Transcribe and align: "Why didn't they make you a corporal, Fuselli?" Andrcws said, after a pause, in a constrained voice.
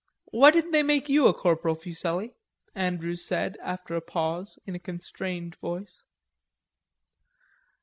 "Why 0.31 0.49
didn't 0.49 0.71
they 0.71 0.81
make 0.81 1.09
you 1.09 1.27
a 1.27 1.33
corporal, 1.35 1.75
Fuselli?" 1.75 2.33
Andrcws 2.75 3.19
said, 3.23 3.55
after 3.61 3.95
a 3.95 4.01
pause, 4.01 4.57
in 4.65 4.73
a 4.73 4.79
constrained 4.79 5.53
voice. 5.57 6.03